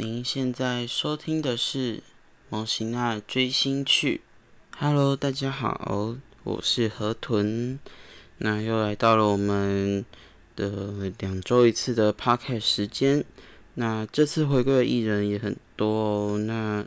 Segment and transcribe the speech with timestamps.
[0.00, 1.96] 您现在收听的是
[2.48, 4.22] 《蒙西娜追星去》。
[4.78, 7.78] Hello，大家好，我是河豚。
[8.38, 10.02] 那又来到了我们
[10.56, 13.22] 的两周一次的 p o c a s t 时间。
[13.74, 16.82] 那这次回归的艺人也很多哦，那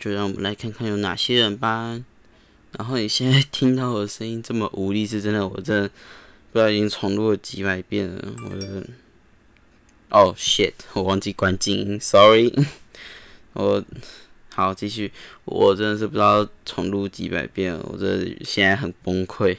[0.00, 2.02] 就让我们来看看有哪些人吧。
[2.78, 5.90] 然后你现在 听到我的声音这么无力，是真的，我真的
[6.50, 8.86] 不知道已经重录了几百遍了，我的。
[10.12, 10.74] 哦，shit！
[10.92, 12.52] 我忘记关静音，sorry。
[13.54, 13.82] 我
[14.50, 15.10] 好继续，
[15.46, 19.56] 我真的是不知道重录几百遍，我这现在很崩溃。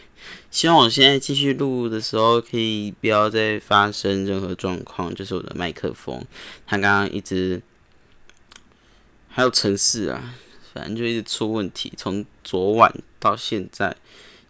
[0.51, 5.13] 希望我现在继续录的时候，可以不要再发生任何状况。
[5.15, 6.23] 就是我的麦克风，
[6.67, 7.59] 它刚刚一直
[9.29, 10.35] 还有城市啊，
[10.71, 13.97] 反正就一直出问题，从昨晚到现在。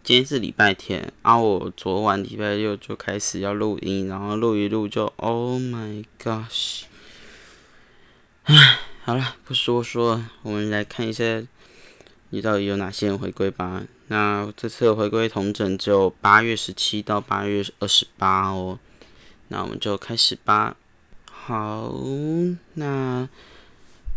[0.04, 6.82] 今天是礼拜天，啊，我昨晚礼拜六就开始要录音，然后录一录就，Oh my gosh！
[8.42, 11.42] 唉，好了，不说说，我们来看一下，
[12.28, 13.82] 你到底有哪些人回归吧。
[14.08, 18.78] 那这次回归同整只有八月十七到八月二十八哦。
[19.48, 20.76] 那我们就开始吧。
[21.30, 21.94] 好，
[22.74, 23.26] 那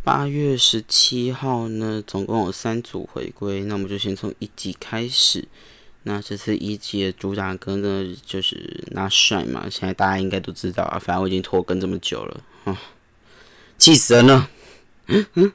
[0.04, 5.48] 八月十七号呢，总共有三组回归，那我们就先从一级开始。
[6.08, 10.98] 那这次一季的主打歌呢，就是那帅嘛，现在大家应该都知道啊。
[10.98, 12.82] 反正我已经拖更这么久了，啊，
[13.78, 14.50] 气死人了。
[15.36, 15.52] 嗯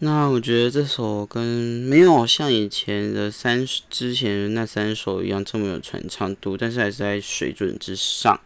[0.00, 8.38] 那我觉得这首跟没有像以前的三之前那三首一样这么有传唱度，但是还是在水准之上。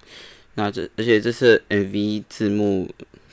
[0.57, 2.89] 那这而且这次 MV 字幕。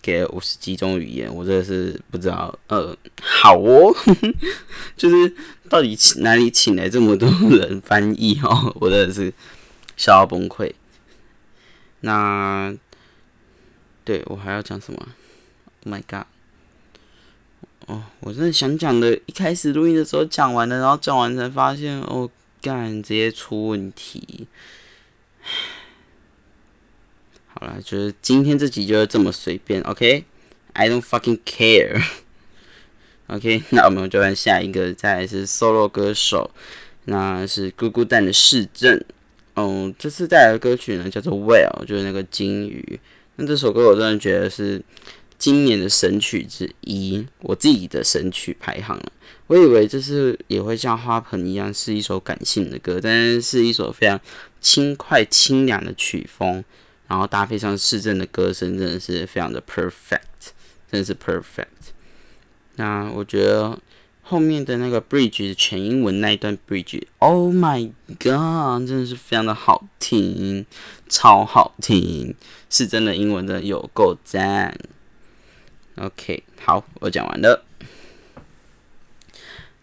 [0.08, 2.58] 给五十几种语言，我真的是不知道。
[2.68, 3.94] 呃，好哦，
[4.96, 5.36] 就是
[5.70, 8.74] 到底请哪里请来这么多人翻译哦？
[8.80, 9.34] 我真的是
[9.98, 10.72] 笑到崩溃。
[12.00, 12.74] 那
[14.06, 15.10] 对我还要讲什么
[15.84, 16.26] ？Oh my god！
[17.88, 22.30] 哦，我真的想讲的，一开始录音的时候讲完了，然后讲完才发现，哦，
[22.62, 24.48] 干，直接出问题。
[27.60, 32.00] 好了，就是今天这集就是这么随便，OK？I don't fucking care。
[33.26, 36.52] OK， 那我们就看下一个，再来是 solo 歌手，
[37.06, 39.04] 那是咕咕蛋的市政。
[39.56, 43.00] 嗯，这次带来的歌曲呢叫做 Well，就是那个金鱼。
[43.38, 44.80] 那这首歌我真的觉得是
[45.40, 49.12] 今年的神曲之一，我自己的神曲排行了。
[49.48, 54.22] 我以为这是也会像花盆一样是一首感性的歌，但是是一首非常
[54.62, 56.64] 轻快清凉的曲风。
[57.08, 60.52] 然后搭配上市政的歌声，真的是非常的 perfect，
[60.92, 61.94] 真的是 perfect。
[62.76, 63.80] 那我觉得
[64.22, 70.66] 后面的那个 bridge 全英文那一段 bridge，Oh my god，真的是非常的好听，
[71.08, 72.36] 超好听，
[72.70, 74.78] 是真的英文的有够赞。
[75.96, 77.66] OK，好，我讲完了。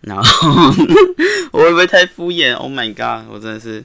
[0.02, 0.50] 然后
[1.52, 3.82] 我会不会太敷衍？Oh my god，我真的是。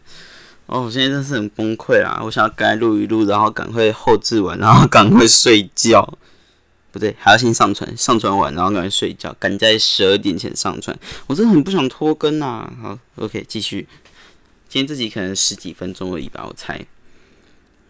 [0.71, 2.21] 哦，我现在真是很崩溃啊！
[2.23, 6.07] 我想要赶快录一录，然后赶快后置完，然后赶快睡觉。
[6.91, 10.95] 不对，还要先上传，上传完然后赶快睡觉，赶在十二点前上传。
[11.25, 12.71] 我真的很不想拖更呐。
[12.83, 13.87] 好，OK，继续。
[14.67, 16.85] 今天这集可能十几分钟而已吧，我猜。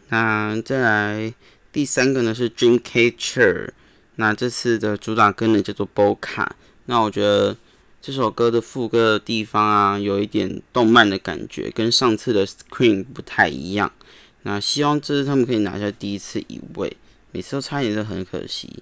[0.07, 1.33] 那再来
[1.73, 3.71] 第三个呢是 Dreamcatcher，
[4.15, 6.47] 那这次的主打歌呢叫做 Boca。
[6.85, 7.57] 那我觉得。
[8.01, 13.91] 这首歌的副歌的地方啊，有一点动漫的感觉，跟上次的 Scream 不太一样。
[14.43, 16.95] 那希望这次他们可以拿下第一次一位，
[17.31, 18.81] 每次都差一点，是很可惜。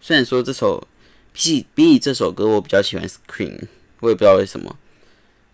[0.00, 0.86] 虽然说这首
[1.32, 3.58] 比起比起这首歌，我比较喜欢 Scream，
[4.00, 4.76] 我也不知道为什么。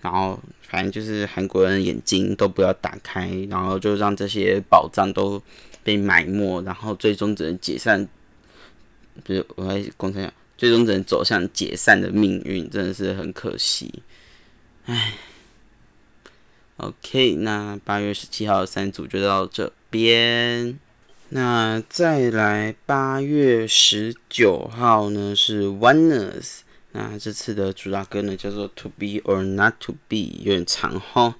[0.01, 5.41] 然后反正就是韩国人眼睛都不要打开，然后就让这些宝藏都
[5.85, 8.09] 被埋没，然后最终只能解散。
[9.23, 10.33] 不是，我还工程下。
[10.57, 14.03] 最终只能走向解散的命运，真的是很可惜。
[14.87, 15.15] 唉
[16.77, 20.79] ，OK，那八月十七号三组就到这边。
[21.31, 26.59] 那再来八月十九号呢是 Oneness，
[26.93, 31.37] 那这次的主打歌呢叫做 To Be or Not To Be，有点长哈。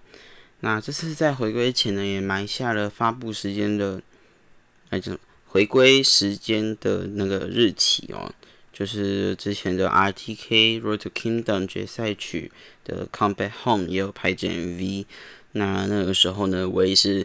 [0.61, 4.01] 那这次在回归前呢也埋下了发布时间的，
[4.89, 5.17] 哎，就
[5.47, 8.33] 回归时间的那个日期哦。
[8.75, 12.51] 就是之前的 RTK Road to Kingdom 决赛曲
[12.85, 15.07] 的 Come Back Home 也有拍这 MV，
[15.53, 17.25] 那那个时候呢，我也是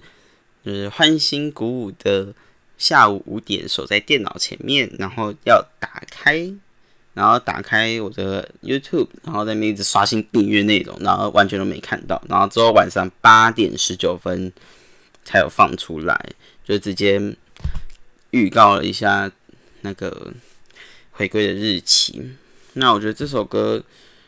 [0.64, 2.34] 就是欢欣鼓舞的
[2.78, 6.54] 下午五点守在电脑前面，然后要打开，
[7.16, 14.54] 然后打开我的 YouTube，然后在那边一直刷新订阅内容，然后完全都没看到，然后之后晚上八点十九分
[15.26, 16.30] 才有放出来，
[16.64, 17.20] 就直接
[18.30, 19.32] 预告了一下。
[19.82, 20.34] 那个
[21.20, 22.32] 回归的日期。
[22.76, 23.84] 那我觉得这首歌，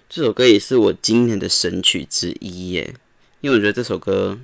[0.09, 2.93] 这首歌也是我今年的神曲之一耶，
[3.39, 4.37] 因为我觉得这首歌，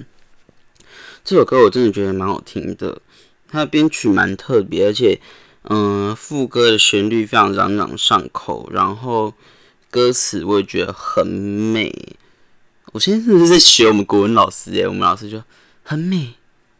[1.24, 3.00] 这首歌我真的觉得蛮好听的，
[3.48, 5.18] 它的编曲蛮特别，而且，
[5.62, 9.32] 嗯，副歌的旋律非常朗朗上口，然后
[9.90, 12.18] 歌词我也觉得很美。
[12.92, 15.42] 我现在是在学我们国文老师耶，我们老师就
[15.82, 16.34] 很美，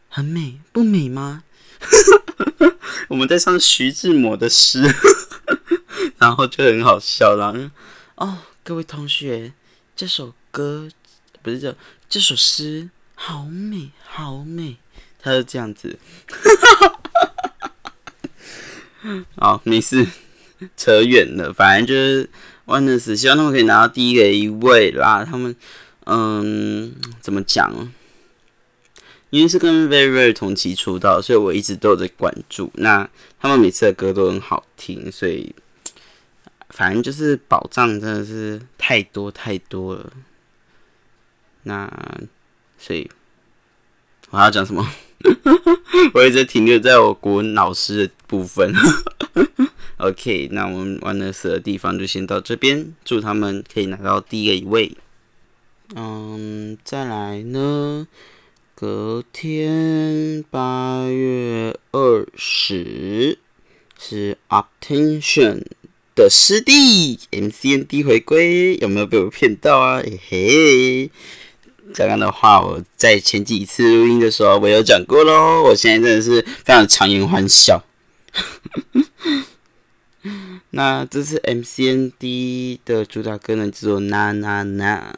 [0.07, 1.45] 很美，不美吗？
[3.09, 4.83] 我们在唱徐志摩的诗，
[6.17, 7.35] 然后就很好笑。
[7.35, 7.69] 然后
[8.15, 9.53] 哦，各位同学，
[9.95, 10.89] 这首歌
[11.41, 11.75] 不是这
[12.09, 14.77] 这首诗好美，好美。
[15.21, 15.99] 他是这样子，
[19.37, 20.07] 好，没事，
[20.75, 21.53] 扯远了。
[21.53, 22.29] 反正就是
[22.65, 25.23] 万能死，希望他们可以拿到第一个一位啦。
[25.23, 25.55] 他们。
[26.05, 27.71] 嗯，怎么讲？
[29.31, 32.69] 因为是跟 Very Very 同期出道，所以我一直都有在关注。
[32.75, 35.55] 那他们每次的歌都很好听，所以
[36.69, 40.13] 反正就是宝藏真的是太多太多了。
[41.63, 41.89] 那
[42.77, 43.09] 所以
[44.31, 44.87] 我要讲什么？
[46.13, 48.73] 我一直停留在我国文老师的部分。
[49.97, 54.97] OK，那我们玩的死的地方就先到这边，祝他们可以拿到第一个一位。
[55.95, 58.07] 嗯，再来呢？
[58.81, 63.37] 隔天八月二十
[63.99, 65.65] 是 Attention
[66.15, 70.01] 的师弟 MCND 回归，有没有被我骗到啊？
[70.01, 71.11] 嘿嘿，
[71.93, 77.83] 刚刚的话我在前几次录音的时候我有讲过喽，我现在真的是非常强颜欢笑。
[80.71, 85.15] 那这次 MCND 的主打歌呢，叫做那那那。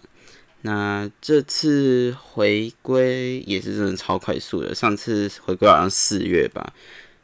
[0.65, 6.73] 那这次回归也是真的超快速的，上次回归好像四月吧，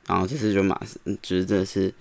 [0.07, 1.93] 然后这次就马上，就是真的是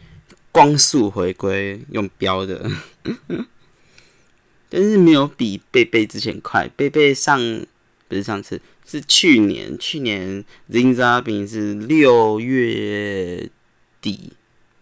[0.50, 2.68] 光速回归，用标的，
[4.68, 6.68] 但是没有比贝贝之前快。
[6.76, 7.38] 贝贝上
[8.08, 13.48] 不是上次，是去年，去年 Zinzabin 是六月
[14.00, 14.32] 底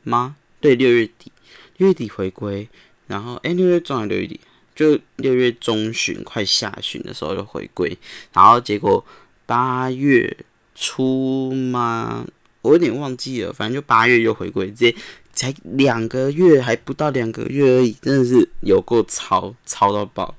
[0.04, 0.36] 吗？
[0.60, 1.30] 对，六月底，
[1.76, 2.66] 六月底回归，
[3.08, 4.40] 然后哎，六月中还六月底。
[4.76, 7.96] 就六月中旬快下旬的时候就回归，
[8.34, 9.02] 然后结果
[9.46, 10.36] 八月
[10.74, 12.26] 初吗？
[12.60, 14.94] 我有点忘记了，反正就八月又回归，直接
[15.32, 20.36] 才两个月，还不到两个月而已，真的是有够超超到爆。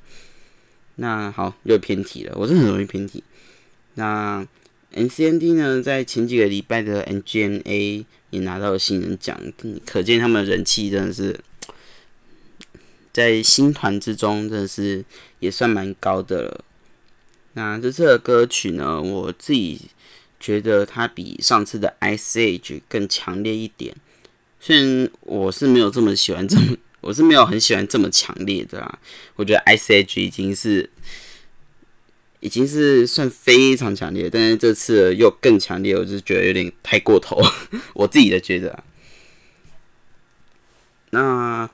[0.98, 3.24] 那好，又偏题了，我真很容易偏题。
[3.96, 4.46] 那
[4.92, 9.40] N C N D 呢，在前几个礼拜的 N G N A 也拿到了新人奖，
[9.86, 11.40] 可见他们的人气真的是。
[13.18, 15.04] 在新团之中，真的是
[15.40, 16.64] 也算蛮高的了。
[17.54, 19.82] 那这次的歌曲呢，我自己
[20.40, 23.96] 觉得它比上次的 Ice Age 更强烈一点。
[24.60, 29.00] 虽然我是没有这么喜欢这么，我是没有很喜欢这么强烈的啦。
[29.36, 30.88] 我觉得 Ice Age 已经是
[32.40, 37.42] 已经是算非常强烈，但是这次又更强烈，我就觉得有点太过头。
[37.96, 38.84] 我自己的觉得。
[41.10, 41.68] 那。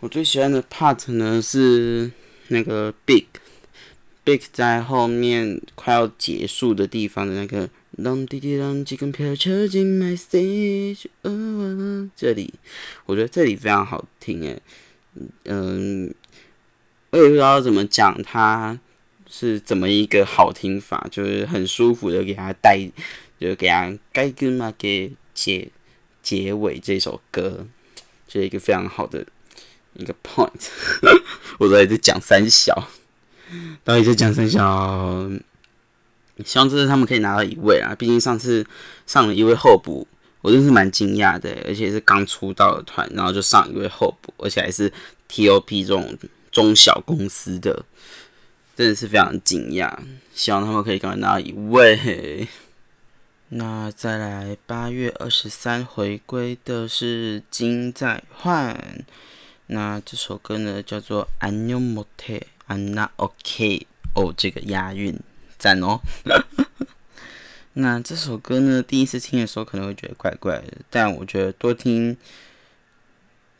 [0.00, 2.08] 我最喜欢的 part 呢是
[2.48, 7.68] 那个 big，big 在后面快要结束的地方的那个，
[8.04, 11.06] 当滴滴当几根飘车进 my stage，
[12.14, 12.54] 这里。
[13.06, 14.62] 我觉得这里非常好听诶，
[15.46, 16.14] 嗯，
[17.10, 18.78] 我也不知道怎么讲它
[19.28, 22.78] 是怎么一个好听法，就是很舒服的给它带，
[23.40, 25.68] 就给它该跟嘛给结
[26.22, 27.66] 结尾这首歌，
[28.28, 29.26] 就是一个非常好的。
[29.98, 30.68] 一个 point，
[31.58, 32.88] 我都在讲三小，
[33.84, 35.28] 到底在讲三小，
[36.44, 37.94] 希望这次他们可以拿到一位啊！
[37.98, 38.64] 毕竟上次
[39.06, 40.06] 上了一位候补，
[40.40, 44.88] 我真是蛮惊讶的，而且是刚出道的团，然后就上一位候补，而且还是
[45.28, 46.16] TOP 这种
[46.52, 47.84] 中小公司的，
[48.76, 49.92] 真的是非常惊讶。
[50.32, 52.46] 希望他们可以赶快拿到一位。
[53.48, 59.04] 那再来八月二十三回归的是金在焕。
[59.70, 65.18] 那这首歌呢叫做 i knew motet i knew ok 哦这个押韵
[65.58, 66.00] 赞哦。
[67.74, 72.16] 那这首歌呢第一次听的时候可能会觉得怪怪的但我觉得多听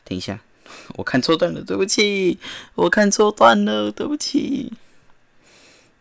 [0.03, 0.39] 等一下
[0.95, 2.39] 我看错段了对不起
[2.73, 4.73] 我看错段了对不起。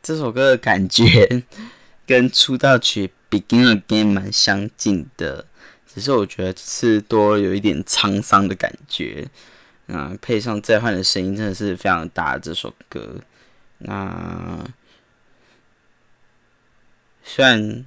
[0.03, 1.43] 这首歌的感觉
[2.07, 5.45] 跟出道曲 begin again 蛮相近的
[5.87, 9.29] 只是我觉得是多有一点沧桑的感觉。
[9.88, 12.38] 啊，配上再换的声音，真的是非常大。
[12.38, 13.21] 这首歌，
[13.78, 14.64] 那
[17.23, 17.85] 虽然，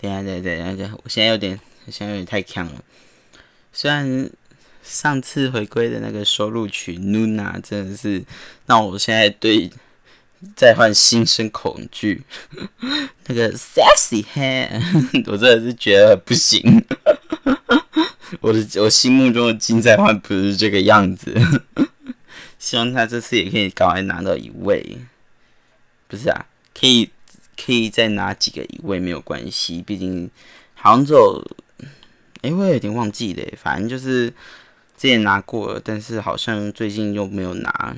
[0.00, 2.84] 等下等下等下等下，我现在有点我现在有点太强了。
[3.72, 4.30] 虽然
[4.82, 8.24] 上次回归的那个收录曲《Nuna》真的是
[8.66, 9.70] 让我现在对
[10.56, 12.24] 再换心生恐惧。
[13.26, 14.80] 那个 Sexy Hair，
[15.30, 16.84] 我真的是觉得不行。
[18.40, 21.34] 我的我心目中的金在换不是这个样子。
[22.58, 24.98] 希望他这次也可以赶快拿到一位。
[26.08, 27.10] 不是啊，可以
[27.56, 30.30] 可以再拿几个一位没有关系，毕竟
[30.74, 31.44] 好像只有。
[32.42, 34.28] 哎，我有点忘记了，反正就是
[34.96, 37.96] 之前拿过了，但是好像最近又没有拿。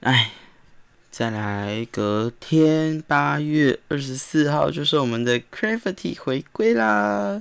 [0.00, 0.30] 哎，
[1.16, 7.40] 再来，隔天八月二十四号就是我们的 Gravity 回归啦。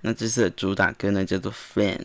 [0.00, 1.98] 那这次的主打歌呢叫做《Fan》。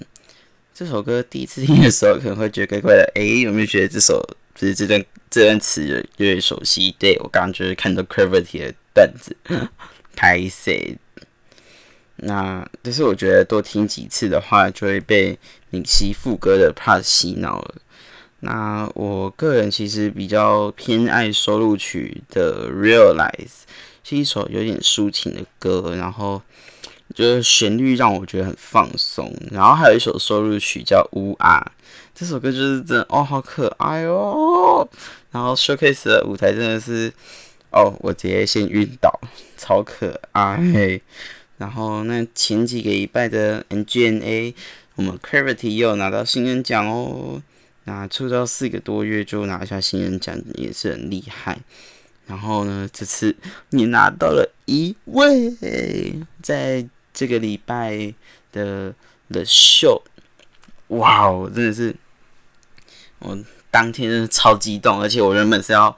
[0.73, 4.21] 这首歌第一次听的时候可能会觉得怪怪的，哎，有没有觉得这首
[4.53, 6.93] 就是这段这段词有点熟悉？
[6.99, 9.37] 对我刚刚就是看到 Gravity 的段子，
[10.17, 10.97] 开始。
[12.17, 17.75] 那但是我觉得多听几次的话，就会被闽西副歌的 part 洗脑了。
[18.45, 23.65] 那我个人其实比较偏爱收录曲的 Realize，
[24.03, 26.39] 是一首有点抒情的歌，然后
[27.15, 29.33] 就是旋律让我觉得很放松。
[29.51, 31.71] 然后还有一首收录曲叫乌啊，
[32.13, 34.87] 这首歌就是真的哦，好可爱哦。
[35.31, 37.11] 然后 Showcase 的舞台真的是
[37.71, 39.19] 哦，我直接先晕倒，
[39.57, 41.01] 超可爱。
[41.57, 44.53] 然后那前几个礼拜的 NGNA，
[44.95, 47.41] 我们 Gravity 又拿到新人奖哦。
[47.85, 51.57] 那出道四个多月就拿下新人奖，也是很厉害。
[52.27, 53.35] 然后呢，这次
[53.69, 55.53] 你拿到了一位，
[56.41, 58.13] 在这个礼拜
[58.51, 58.93] 的
[59.29, 60.01] 的秀，
[60.87, 61.95] 哇哦，真的是
[63.19, 63.37] 我
[63.69, 65.95] 当天真的超激动，而且我原本是要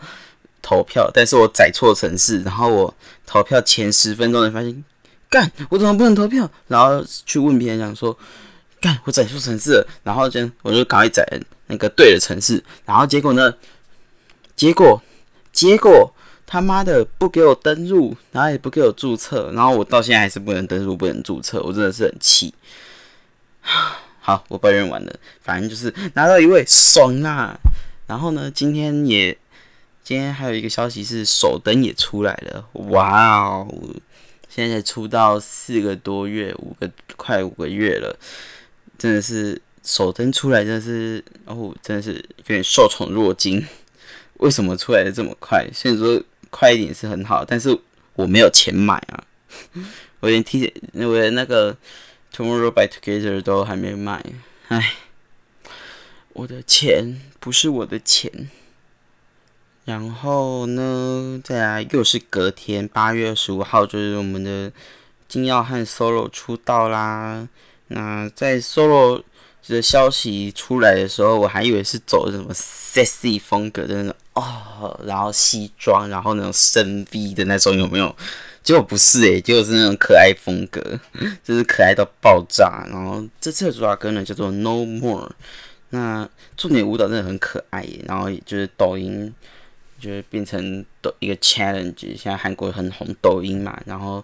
[0.62, 2.94] 投票，但是我载错城市，然后我
[3.26, 4.84] 投票前十分钟才发现。
[5.30, 6.50] 干，我怎么不能投票？
[6.68, 8.18] 然后去问别人讲说，
[8.80, 9.88] 干，我载错城市了。
[10.04, 11.22] 然后就我就赶快载
[11.68, 12.64] 那个对的城市。
[12.86, 13.54] 然后结果呢？
[14.56, 15.02] 结果
[15.52, 16.12] 结果
[16.48, 19.52] 他妈的不给我登录，然后也不给我注册。
[19.52, 21.62] 然后我到现在还是不能登录，不能注册。
[21.62, 22.54] 我真的是很气。
[24.20, 25.16] 好，我抱怨完了。
[25.42, 27.56] 反正就是拿到一位爽啊。
[28.08, 29.38] 然后呢，今天也
[30.04, 32.66] 今天还有一个消息是首登也出来了。
[32.74, 33.68] 哇哦！
[34.50, 38.18] 现在出道四个多月，五个快五个月了，
[38.98, 43.66] 真的是首登出来，真的是哦，真的是有点受宠若惊。
[44.40, 45.66] 为什么出来的这么快？
[45.74, 47.76] 虽然说快一点是很好，但是
[48.16, 49.24] 我没有钱买啊。
[50.20, 51.78] 我连 T，我连那个
[52.36, 54.22] Tomorrow by Together 都还没买，
[54.68, 54.96] 唉，
[56.34, 58.50] 我的钱不是我的钱。
[59.86, 64.70] 然后呢，再来又是隔天八月二十五号，就是我们的
[65.30, 67.48] 金耀汉 solo 出道啦。
[67.88, 69.24] 那在 solo
[69.74, 78.16] 的消息出来的时候，我还以为是走什么 sexy 风格的那种哦，然后西装，然后那种深 V 的那种有没有？
[78.64, 80.82] 结果不是诶，结果是那种可爱风格，
[81.44, 82.86] 就是可爱到爆炸。
[82.90, 85.32] 然后这次的主打歌呢叫做 No More，
[85.90, 89.34] 那重点舞蹈真的很可爱耶，然后就是抖音。
[90.00, 94.24] 就是变成抖一个 challenge，现在韩国很红抖音嘛，然后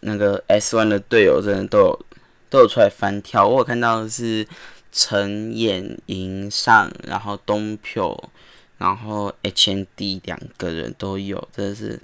[0.00, 2.06] 那个 S One 的队友真的都有
[2.50, 4.46] 都有出来翻跳，我有看到的是
[4.92, 8.30] 陈演莹上，然后东票，
[8.78, 12.00] 然后 H N D 两个人都有，真的是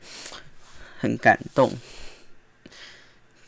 [0.98, 1.72] 很感动。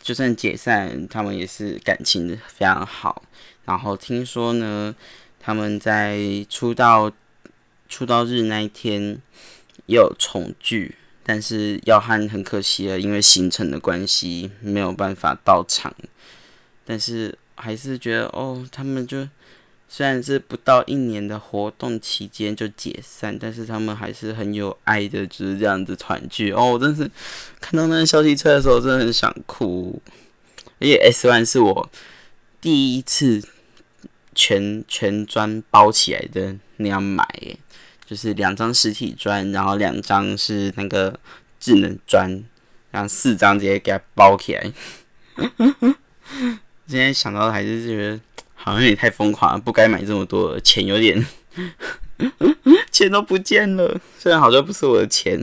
[0.02, 3.22] 就算解散，他们也是感情非常好。
[3.64, 4.94] 然后听说呢，
[5.40, 7.12] 他们在出道。
[7.88, 9.22] 出道日那一天
[9.86, 15.94] 也有重聚，但是耀汉很可惜了，因为行程的关系没有办法到场。
[16.86, 19.28] 但是还是觉得哦，他们就
[19.88, 26.52] 虽然是不到一年的活动期间就解散，但是他们还是很有爱的，就是这样子团聚。
[26.52, 27.10] 哦，我真是
[27.60, 30.00] 看到那个消息出来的时候，真的很想哭。
[30.80, 31.90] 而且 S One 是我
[32.60, 33.42] 第一次
[34.34, 37.26] 全全专包起来的那样买。
[38.04, 41.18] 就是两张实体砖，然后两张是那个
[41.58, 42.44] 智能砖，
[42.92, 44.72] 然后四张直接给它包起来。
[46.86, 48.20] 今天想到还是觉得
[48.54, 51.26] 好像也太疯狂，不该买这么多，钱有点
[52.92, 54.00] 钱都不见了。
[54.18, 55.40] 虽然好像不是我的钱，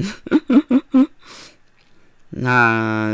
[2.31, 3.13] 那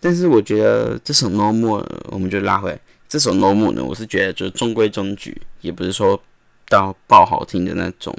[0.00, 2.78] 但是我觉得这首 Nomor 我们就拉回来。
[3.08, 6.20] 这首 Nomor 呢，我是觉得就是中规中矩，也不是说
[6.68, 8.16] 到爆好听的那种。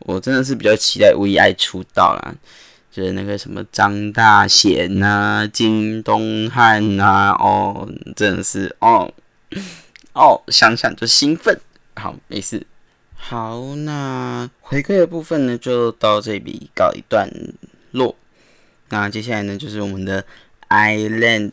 [0.00, 2.34] 我真的是比较期待 V I 出道啦，
[2.94, 9.12] 就是那个什么张大贤呐、金东汉呐，哦，真的是哦
[10.12, 11.58] 哦，想想就兴奋。
[11.96, 12.64] 好，没事。
[13.16, 17.28] 好，那回归的部分呢，就到这里告一段
[17.90, 18.14] 落。
[18.90, 20.24] 那接下来呢，就是我们的
[20.68, 21.50] Island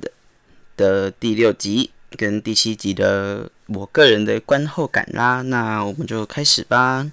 [0.77, 5.41] 的第六集跟第七集的我个人的观后感啦。
[5.41, 7.11] 那我们就开始吧。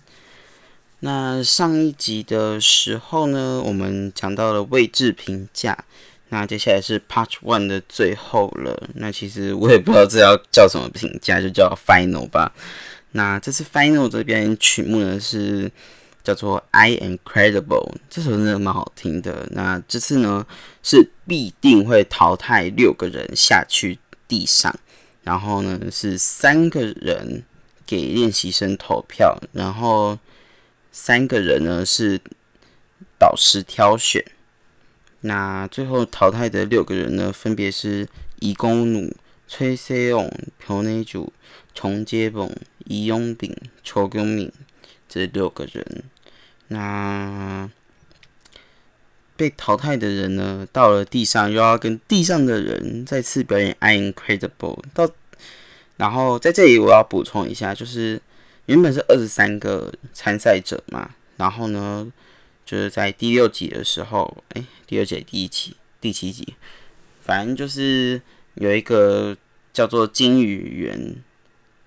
[1.00, 5.84] 那上一集的时候呢，我们讲到了位置评价。
[6.30, 8.88] 那接下来是 Part One 的最后了。
[8.94, 12.52] 那其实我也不知道这要叫什么评价，就叫 Final 吧。
[13.12, 15.70] 那这次 Final 这边曲目呢是
[16.24, 19.48] 叫做 I Am Credible，这首真的蛮好听的。
[19.52, 20.44] 那这次呢
[20.82, 24.74] 是必定会淘汰六个人下去地上，
[25.22, 27.44] 然后呢是三个人
[27.86, 30.18] 给练习生投票，然后。
[30.90, 32.20] 三个人呢是
[33.18, 34.24] 导师挑选，
[35.20, 38.08] 那最后淘汰的六个人呢，分别是
[38.40, 39.14] 伊公努、
[39.46, 41.32] 崔世勇、朴内主、
[41.74, 43.54] 重接本、伊永炳、
[43.84, 44.52] 邱公敏
[45.08, 46.04] 这六个人。
[46.68, 47.70] 那
[49.36, 54.82] 被淘汰的人呢，到了地上又要跟地上的人再次表演《I Incredible》。
[54.94, 55.10] 到，
[55.96, 58.20] 然后在这里我要补充一下，就是。
[58.68, 62.12] 原本是二十三个参赛者嘛，然后呢，
[62.66, 66.54] 就是在第六集的时候，哎，第六集第一集第七集，
[67.22, 68.20] 反正就是
[68.56, 69.34] 有一个
[69.72, 71.16] 叫做金宇元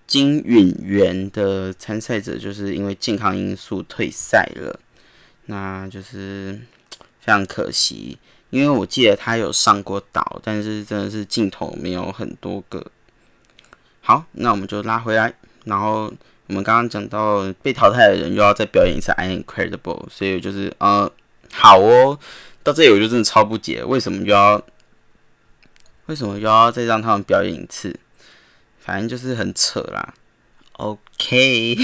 [0.07, 4.79] 金允元的参赛者，就是因为健康因素退赛了，
[5.45, 6.59] 那就是
[7.19, 8.17] 非常可惜，
[8.49, 12.83] 因为我记得他有上过岛，但是真的是镜头没有很多个。
[13.99, 15.35] 好，那我们就拉回来，
[15.65, 16.11] 然后。
[16.51, 21.09] 我们刚刚讲到被淘汰的人又要再表演一次《I Incredible》，所以就是呃，
[21.49, 22.19] 好哦，
[22.61, 24.61] 到这里我就真的超不解，为什么又要
[26.07, 27.97] 为什么又要再让他们表演一次？
[28.81, 30.13] 反正就是很扯啦。
[30.73, 31.77] OK，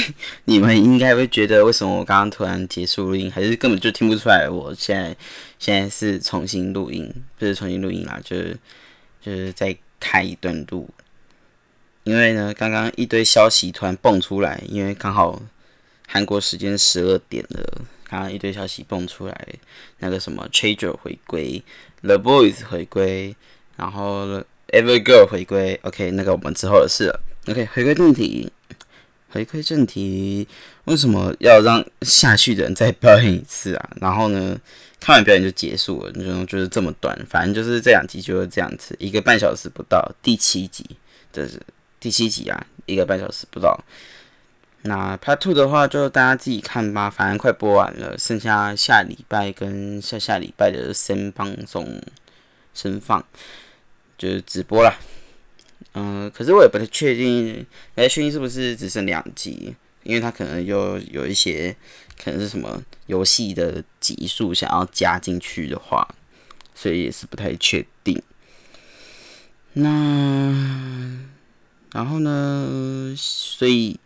[0.43, 4.49] 你们应该会觉得为什么我刚刚突然结束录音，还是根本就听不出来？
[4.49, 5.15] 我现在
[5.57, 8.57] 现在是重新录音，不是重新录音啦，就是
[9.21, 10.89] 就是再开一段录。
[12.07, 15.41] 因为呢，刚刚一堆消息突然蹦出来，因为刚好
[16.07, 19.47] 韩国时间十二点了，刚刚一堆消息蹦出来，
[19.99, 21.61] 那个什么 Changer 回归
[22.01, 23.35] ，The Boys 回归，
[23.75, 24.25] 然后
[24.69, 27.19] Every Girl 回归，OK，那个我们之后的事了。
[27.47, 28.49] OK，回归正题，
[29.27, 30.47] 回归正题，
[30.85, 33.89] 为什么要让下去的人再表演一次啊？
[33.99, 34.57] 然后呢，
[35.01, 40.85] 看完表演就结束了，就就是这么短，反正就是这两集就是这样子，一个半小时不到，第七集
[41.33, 41.61] 就是。
[41.99, 43.83] 第七集啊，一个半小时不到。
[44.83, 52.01] 那 Part Two 的话，就大家自己看吧，反正快播完了，剩下下礼拜跟下下礼拜的先放送、
[52.73, 53.25] 先放，
[54.17, 54.95] 就是直播了。
[55.93, 61.75] 嗯，可是我也不太确定，不太确定是不是只剩两集，因为他可能又有一些
[62.23, 66.07] 可能是什么游戏的集数想要加进去的话，
[66.75, 68.21] 所以也是不太确定。
[69.73, 71.16] 那。
[71.93, 73.13] 然后呢？
[73.17, 73.99] 所以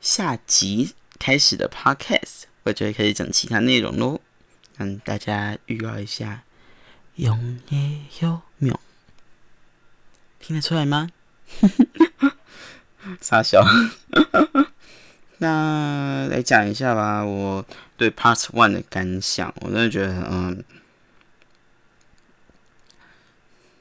[0.00, 4.20] 下集开始的 podcast，我就会开始讲其他内容喽。
[4.76, 6.42] 让大家预告一下，
[7.16, 8.78] 永也有妙，
[10.40, 11.08] 听得出来吗？
[13.20, 13.64] 傻笑。
[15.38, 17.64] 那来讲一下吧，我
[17.96, 19.54] 对 part one 的感想。
[19.60, 20.64] 我真的觉得，嗯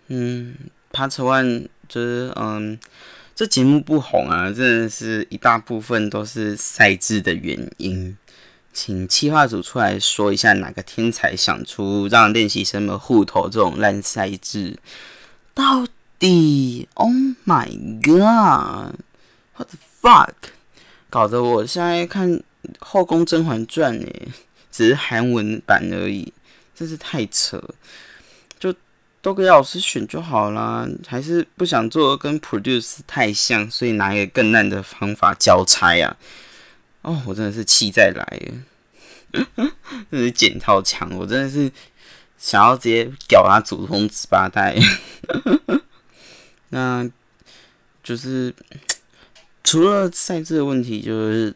[0.07, 0.55] 嗯
[0.91, 2.79] ，part one 就是嗯。
[3.39, 8.17] 这节目不红啊，真的是一大部分都是赛制的原因。
[8.73, 14.78] 请企划组出来说一下，哪个天才想出让练习生们互投这种烂赛制？
[15.54, 15.88] 到
[16.19, 17.10] 底？Oh
[17.45, 17.69] my
[18.02, 20.34] god！What the fuck？
[21.10, 22.30] 搞得我现在看
[22.80, 24.28] 《后宫甄嬛传》诶，
[24.69, 26.34] 只是韩文版而已，
[26.75, 27.63] 真是太扯。
[29.21, 36.15] 都给老师选就好啦，还是不想做跟 produce 太像，所以拿一个更烂的方法交差呀？
[37.01, 38.41] 哦，我真的是气再来，
[40.12, 41.71] 真是剪套枪，我真的是
[42.38, 44.75] 想要直接屌他祖宗十八代。
[46.69, 47.10] 那
[48.03, 48.53] 就是
[49.63, 51.53] 除了赛制的问题，就是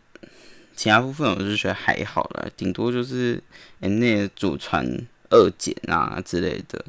[0.76, 3.42] 其他部分我就觉得还好了，顶多就是
[3.80, 6.86] N 内祖传二减啊之类的。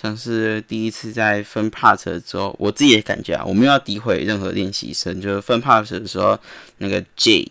[0.00, 6.38] 像是第一次在分 part 之后，我自己也感觉啊，我没有要诋毁任何练习生，就是分 part 的时候，
[6.78, 7.46] 那个 J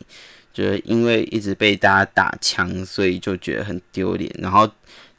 [0.52, 4.68] 就是因为一直被大家打枪，所以就觉得很丢脸，然后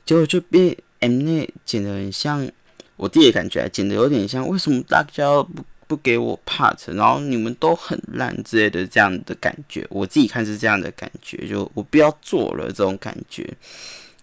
[0.04, 2.50] 结果就被 M 内剪的很像，
[2.96, 13.48] 我自己的感觉剪的有点像，为什么大家不不给我 part，然后你们都很烂之类的这样的感觉，我自己看是这样的感觉，就我不要做了这种感觉。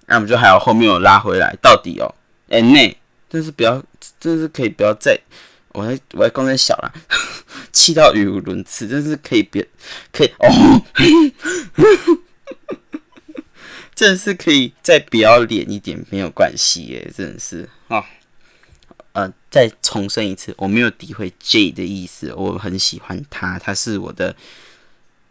[0.08, 2.15] 那我们就还有后面有拉回来，到底哦
[2.50, 2.98] ，M 内，
[3.30, 3.84] 真是不要，
[4.20, 5.20] 真是可以不要再。
[5.74, 6.91] 我还我还刚才小了，
[7.72, 9.67] 气到语无伦次，真是可以别
[10.12, 10.82] 可以哦，
[13.93, 18.04] 真的是可以再不要脸一点没有关系耶，真的是啊，
[19.12, 24.36] 呃，再重申一次，我没有诋毁 J 的意思，我很喜欢他，他是我的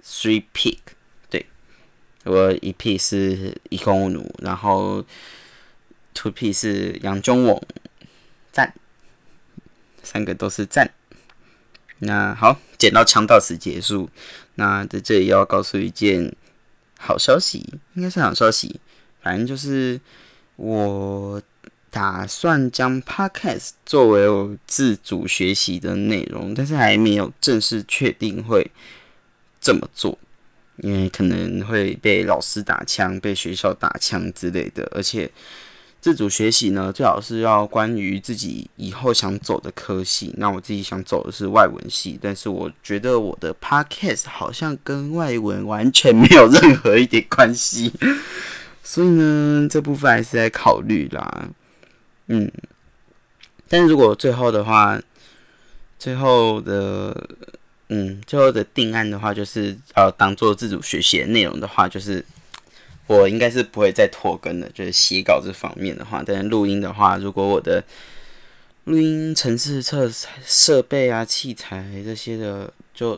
[0.05, 0.79] three pick，
[2.27, 5.05] 我一 P 是一公奴，然后
[6.13, 7.63] two P 是杨中瓮，
[8.53, 8.75] 赞。
[10.03, 10.93] 三个都是赞。
[12.01, 14.11] 那好，捡到枪到此结束。
[14.57, 16.35] 那在这里要告诉一件
[16.99, 18.81] 好消息，应该是好消息。
[19.23, 20.01] 反正就是
[20.57, 21.43] 我
[21.91, 28.71] 打算将 Podcast 作为我自主学习的内容，但是还没有正式确定会
[29.61, 30.19] 这么做，
[30.79, 35.31] 因为可能会被老师打枪、被学校打枪之类的，而且。
[35.99, 40.33] 自主学习呢，最好是要关于自己以后想走的科系。
[40.37, 47.93] 那我自己想走的是外文系，但是我觉得我的 podcast 好像跟外文完全没有任何一点关系，
[48.85, 51.49] 所以呢，这部分还是在考虑啦。
[52.29, 52.49] 嗯，
[53.69, 55.01] 但是如果最后的话，
[55.99, 57.29] 最后的，
[57.89, 62.25] 嗯，最后的定案的话，就是要当做自主学习的内容的话，就是。
[63.09, 67.85] 我应该是不会再拖更的，就是写稿这方面的话，但录音的话，如果我的
[68.83, 70.11] 录音程式测
[70.45, 73.17] 设备啊、器材这些的，就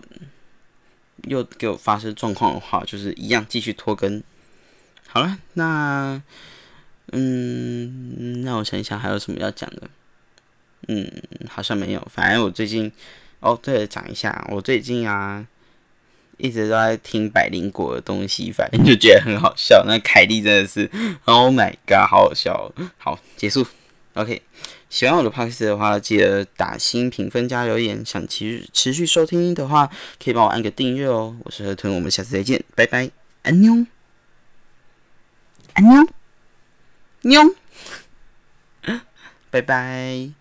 [1.22, 4.22] 又给我发生状况的话，就是一样继续拖更。
[5.06, 6.20] 好了，那
[7.12, 9.88] 嗯，那我想一想还有什么要讲的？
[10.88, 11.10] 嗯，
[11.48, 12.08] 好像没有。
[12.12, 12.92] 反正我最近，
[13.40, 15.46] 哦，对了，讲一下，我最近啊。
[16.40, 19.82] 一直都在听百灵果的东西，反正就觉得很好笑。
[19.88, 20.88] 那凯莉真的是，
[21.26, 22.72] Oh my god，好好笑。
[22.96, 23.66] 好，结束。
[24.14, 24.40] OK，
[24.88, 28.06] 喜欢我的 podcast 的话，记得打新评分加留言。
[28.06, 29.90] 想持续持续收听的话，
[30.22, 31.36] 可以帮我按个订阅哦。
[31.42, 33.10] 我是河豚，我们下次再见，拜拜，
[33.42, 33.84] 安妞，
[35.72, 36.08] 安妞，
[37.22, 37.54] 妞，
[39.50, 40.37] 拜拜。